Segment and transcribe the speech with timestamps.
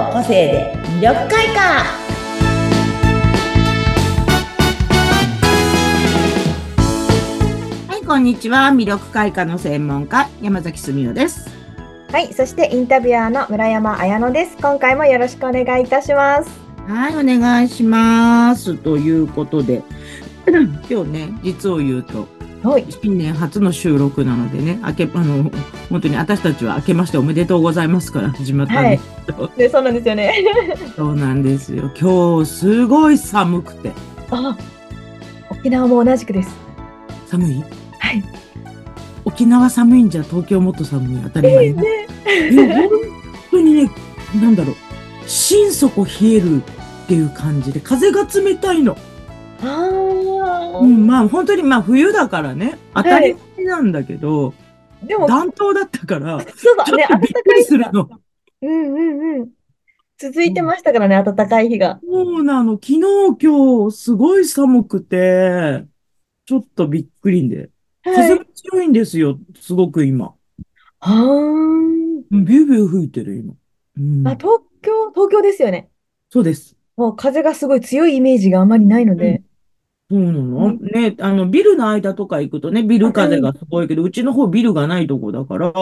[0.00, 1.84] の個性で魅力開花
[7.86, 11.50] はいこんにちは魅力開花の専門家山崎すみおです
[12.10, 14.56] はい、そしてインタビュアーの村山彩乃です。
[14.56, 16.50] 今回もよろしくお願いいたします。
[16.88, 19.84] はいお願いしますということで
[20.90, 22.26] 今日ね実を言うと
[22.62, 25.50] はい、新年初の収録なのでね、明け、あの、
[25.88, 30.44] 本当に私たちは明けましておめでとうございますから始まったんですけど、で、そうなんですよね。
[30.94, 31.90] そうなんですよ。
[31.98, 33.92] 今日すごい寒くて。
[34.30, 34.58] あ、
[35.48, 36.54] 沖縄も同じくです。
[37.28, 37.64] 寒い？
[37.98, 38.22] はい。
[39.24, 41.82] 沖縄寒いんじゃ東京もっと寒い当たり前ね。
[42.52, 42.88] いや、本
[43.50, 43.90] 当にね、
[44.34, 44.76] なんだろう、
[45.26, 46.60] 心底冷えるっ
[47.08, 48.98] ていう感じで、風が冷たいの。
[49.62, 54.54] ああ、うん、まあ本当にまあ冬だからね、当たり前なんだけど、
[55.02, 57.54] でも、暖冬だったから、そうだね、ちょっとびっく暖かい日が。
[57.54, 58.10] りするの。
[58.62, 59.48] うんうんうん。
[60.18, 61.98] 続いてましたからね、暖かい日が。
[62.04, 62.74] そうなの。
[62.74, 63.00] 昨日、
[63.40, 65.84] 今日、すごい寒くて、
[66.44, 67.70] ちょっとびっくりで。
[68.02, 68.16] はい。
[68.16, 70.34] 風が強いんですよ、すごく今。
[71.00, 73.54] はービュービュー吹いてる、今。
[73.96, 74.28] うんん。
[74.28, 75.88] あ、東京、東京ですよね。
[76.28, 76.76] そうです。
[76.96, 79.42] もう風がすごい強いイメージがあまりないので。
[80.10, 85.72] そうなの、うんね、あの、ビルの間とか行くとね、ビル風がすごいけど、うちの方ビルがないとこだから、い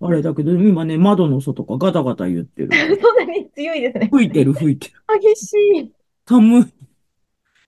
[0.00, 2.70] あれだけど、今ね、窓の外がガタガタ言ってる。
[2.98, 4.08] そんなに強いですね。
[4.10, 4.94] 吹いてる、吹いてる。
[5.20, 5.92] 激しい。
[6.26, 6.64] 寒い。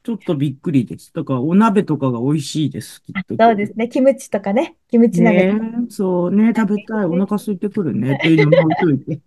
[0.03, 1.12] ちょっとびっくりです。
[1.12, 3.37] だから、お鍋とかが美味しいです、きっと。
[3.39, 3.87] そうですね。
[3.91, 4.77] キムチとかね。
[4.89, 5.53] キムチ鍋。
[5.53, 7.05] ねえ、そうね、食べたい。
[7.05, 8.15] お腹空いてくるね。
[8.15, 9.21] っていうのも置いといて。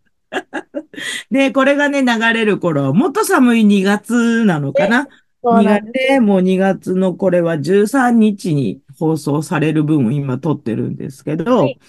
[1.29, 5.07] で、 これがね、流れる頃は、もっと寒い2月なのかな
[5.43, 5.93] そう2なんです。
[5.93, 11.79] 月ね、もう2月のこれは13日に放送される分を今撮ってるんですけど、はい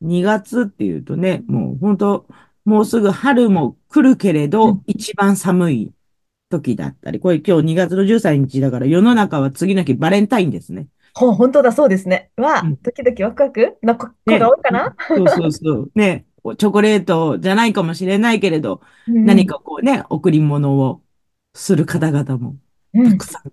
[0.00, 2.26] 2月っていうとね、もう本当
[2.64, 5.92] もうすぐ春も来るけれうどん、一番寒い
[6.50, 10.88] 時だったり、これ今日2月の13日だから世の中は次の日バレンタインですね。
[11.14, 12.30] ほん、本当だ、そうですね。
[12.36, 14.96] わうん、ドキドキワクワクな子が多いかな？
[15.16, 15.92] そうそうそう。
[15.94, 16.26] ね、
[16.58, 21.02] チョコレートじゃないかもしれないけれど、何かこうね、贈り物を
[21.54, 22.63] する方々もうん、うん
[22.94, 23.52] たくさん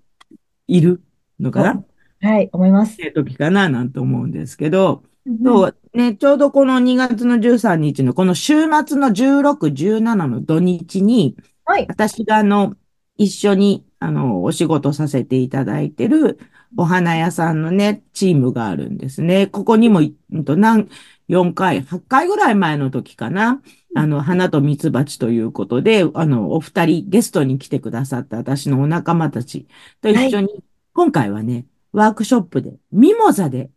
[0.68, 1.02] いる
[1.40, 1.84] のかな、
[2.22, 2.96] はい、思いますっ。
[2.97, 11.35] ていう時かななんて思うんですけど、うんそうね、ちょうどこの2月の13日のこの週末の16、17の土日に、
[11.66, 11.85] はい。
[11.88, 12.75] 私があの、
[13.18, 16.40] 一緒にあの、お仕事させていただいてる
[16.75, 19.46] お花屋さんのね、チームがあるんですね。
[19.46, 20.90] ここにも、うんと何、
[21.29, 23.62] 4回、8回ぐらい前の時かな。
[23.96, 29.68] あの、花と蜜蜂ということで、あの、お二人ゲストに来てくださった私のお仲間たち
[30.02, 30.63] と一緒に、
[30.94, 33.69] 今回はね、ワークショップで、ミモザで、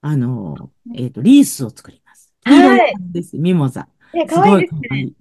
[0.00, 2.32] あの、えっと、リースを作ります。
[2.42, 2.94] はい
[3.34, 3.88] ミモザ。
[4.14, 5.00] ね、すごい可愛いですね。
[5.02, 5.14] い。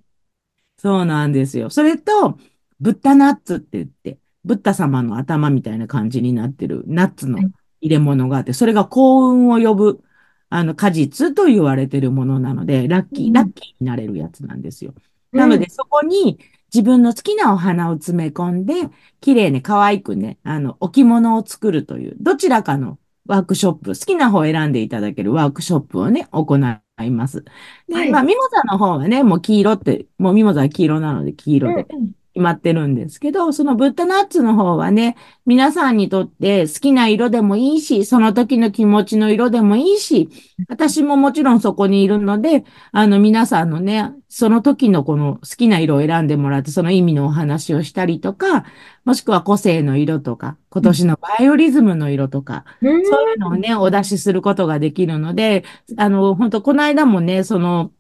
[0.78, 1.70] そうなんですよ。
[1.70, 2.38] それと、
[2.80, 7.52] ブッダナッツって言って、ブッダ様の頭みたいな感じになってるナッツのはい
[7.82, 10.04] 入れ物があって、それが幸運を呼ぶ、
[10.50, 13.34] あの、果実と言われてるものなので、ラッキー、うん。
[13.34, 14.94] ラッキーになれるやつなんですよ。
[15.32, 16.40] なので、そこに
[16.74, 18.74] 自分の好きなお花を詰め込んで、
[19.22, 27.44] 綺麗に可愛くね、あの、置物を作るという、どちらかのワークショップ、好きな方を選んでいただけるワークショップをね、行います。
[27.88, 28.12] で、はい。
[28.12, 31.86] まあ、ミモザの方はね、もう黄色って、もうミモザは黄色なので黄色で。
[31.90, 40.30] うんうん決まってるんですけど、そのブッダナッツの方はね、皆さんにとって好きな色でもいいし、その時の気持ちの色でもいいし、
[40.70, 42.64] 私ももちろんそこにいるので、
[42.94, 48.64] あの皆さんのね、その時のこの好きな色を選んでもらって、その意味のお話をしたりとか、
[49.04, 53.06] もしくは個性の色とか、今年のバイオリズムの色とか、うん。
[53.06, 55.66] そういうのをね、お出しすることができるので、
[55.98, 57.92] あの、本当この間もね、その、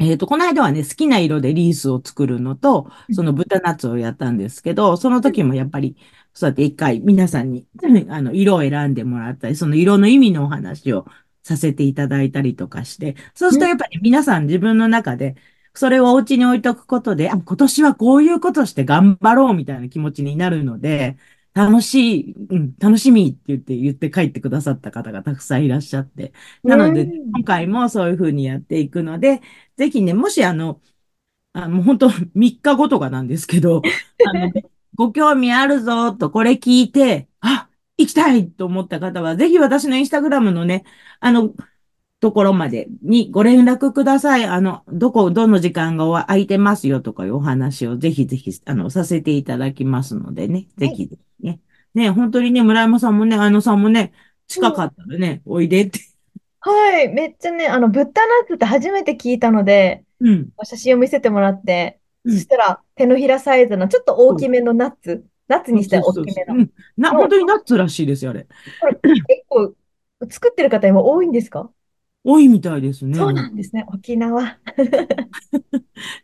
[0.00, 5.96] えっと、この間はね、好きな色でリースを作るのと、その豚ナッツをやったんですけど、その時もやっぱり、
[6.34, 7.66] そうやって一回皆さんに、
[8.08, 11.04] あの、色を選んでもらったり、その色の意味のお話を
[11.42, 15.34] させていただいたりとかして、そうするとやっぱり皆さん自分の中で、
[15.74, 21.16] それをお家に置いとくことで、あ、今年はこういうことして頑張ろうみたいな気持ちになるので、
[21.58, 26.32] 楽しい、うん、楽しみって言って、言って帰ってくださった方がたくさんいらっしゃって。
[26.62, 29.42] なので、うん今回もそういうふうにやっていくので、
[29.76, 30.80] ぜひね、もしあの、
[31.54, 33.82] あもう本当3日後とかなんですけど、
[34.24, 34.52] あの、
[34.94, 37.68] ご興味あるぞとこれ聞いて、あ、
[37.98, 40.84] 行きたいと思った方は、ぜひ私のインスタグラムのね、
[41.20, 41.54] あの、
[42.20, 44.44] ところまでにご連絡ください。
[44.44, 50.66] あの、どこ、どの時間が空いてますよとかいうお話をぜひぜひ、あの、させていただきますのでね。
[50.76, 51.10] ぜひ、
[51.40, 51.60] ね。
[51.94, 54.12] ね、本当にね、村山さんもね、あのさんもね、
[54.46, 56.00] 近かったらね、おいでって。
[56.60, 60.48] はい、めっちゃね、あの、ブッダナッツって初めて聞いたので、うん。
[60.64, 66.66] 写真を見せてもらって、うんそしたら手のひらサイズのちょっと大きめのナッツ、ナッツにしては大きめの。
[66.96, 68.46] な、の本当にナッツらしいですよ、あれ
[69.02, 69.72] 結構
[70.28, 71.70] 作ってる方今多いんですか？
[72.30, 73.16] 多いみたいですね。
[73.16, 73.86] そうなんですね。
[73.88, 74.42] 沖縄。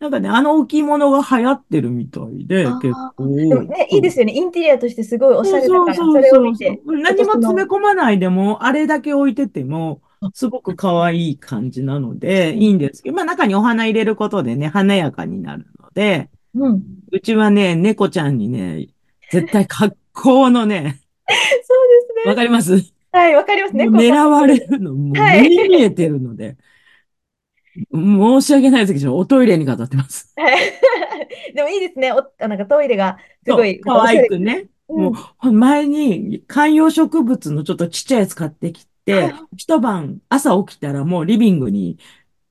[0.00, 3.24] なんかね、あの置物が流行ってるみたいで、結構。
[3.26, 4.34] ね、いいですよね。
[4.34, 6.78] インテリアとしてすごいおしゃれだから、それを見て。
[6.84, 10.02] 何も詰め込まないでも、あれだけ置いてても、
[10.34, 16.82] すごく可愛い感じなので、いいんですけど、まあ中にお花入れることでね、華やかになるので、うん。
[17.12, 18.88] うちはね、猫ちゃんにね、
[19.30, 22.30] 絶対格好のね、 そうですね。
[22.30, 22.93] わかります？
[23.14, 23.88] はい、わかりますね。
[23.88, 26.56] 狙われるの、もうはい目に見えてるので、
[27.92, 30.32] 申し訳ないですけど、おトイレに飾ってます。
[30.36, 30.72] はい。
[31.54, 32.12] でもいいですね。
[32.12, 34.66] お、あなんかトイレがすごい、可愛くね。
[34.66, 41.98] うんもう、前に観葉植物のちょっとちっちゃいやつ買ってきてはい、一晩朝起きたらもうリビングに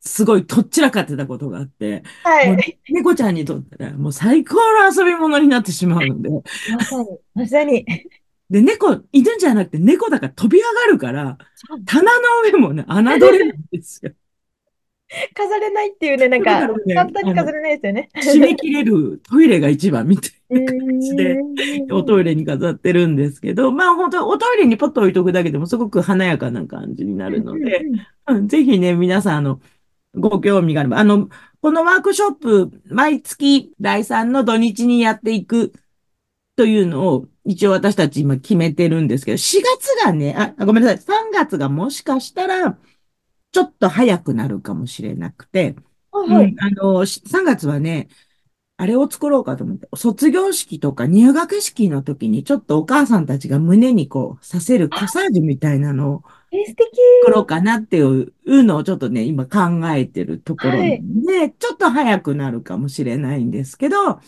[0.01, 2.79] すごいとっちらかってたことがあって、はい。
[2.89, 6.29] 猫ちゃんにとったらもう最高の遊び物になってしまうので、
[6.75, 7.85] まさに、まさに。
[8.49, 11.37] で、猫、犬じゃなくて猫だから飛び上がるから、
[11.85, 14.11] 棚の上もね、侮れないんですよ。
[15.33, 18.09] 飾れないっていうね、なんか、ね簡単に飾れないですよね。
[18.15, 21.39] 締め切れるトイレが一番みたいなう感じで、
[21.91, 27.81] おトイレに飾ってるんですけど、まあ本当おトイレにポッと置いとくだけでもすごく華やかな感じになるので、
[28.27, 29.61] うんぜひね、皆さん、あの、
[30.15, 31.29] ご興味があれば、あの、
[31.61, 35.73] このワークショップ、毎月第3の土日にやっていく
[36.55, 42.77] というのを、一応私たち今決めてるんですけど、4月がね、あ、ごめんなさい、3月がもしかしたら、
[43.51, 45.75] ちょっと早くなるかもしれなくて、
[46.11, 46.45] はいはい。
[46.51, 48.07] うん、あの、し3月はね、
[48.77, 56.23] あれを作ろうかと思って、卒業式とか入学式の時にちょっとお母さんたちが胸にこう、させるコサージュみたいなのを。
[57.23, 59.59] 作ろうかなっていうのをちょっとね、今考
[59.89, 61.01] えてるところはい。
[61.03, 64.19] で、ちょっと早くなるかもしれないんですけど、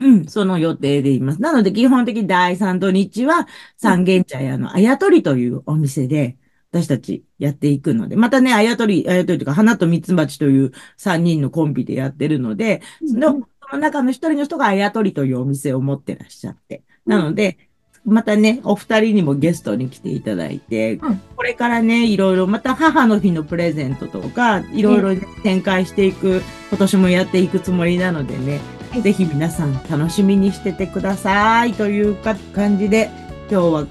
[0.00, 1.40] うん、その予定でいます。
[1.40, 3.46] なので、基本的に第3土日は
[3.76, 6.36] 三軒茶屋のあやとりというお店で、
[6.72, 16.82] 私たちやっていくので、またね、あやとり、あやとりというか、花と蜜蜂という3人のコンビでやってるので、そのその中の一人の人があやとりというお店を持ってらっしゃって。
[17.06, 17.58] なので、
[18.04, 21.20] またね、お二人にもゲストに来ていただいて、うん。
[21.36, 28.60] これからね、いろいろ、また母の日のプレゼントとか、いろいろね展開していく、今年もやっていくつもりなのでね、
[28.94, 33.10] はいぜひ皆さん楽しみにしててくださいというか感じで、
[33.50, 33.86] 今日は、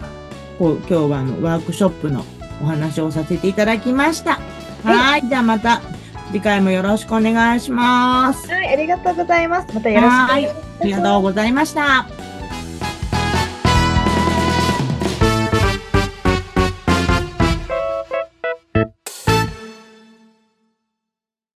[0.58, 2.24] こう今日はあのワークショップの
[2.62, 4.40] お話をさせていただきました。
[4.86, 5.82] はい、じゃあまた
[6.28, 8.50] 次回もよろしくお願いします。
[8.50, 9.76] はい、ありがとうございます。
[9.76, 10.64] またよろしくお願いします。
[10.80, 12.23] ありがとうございました。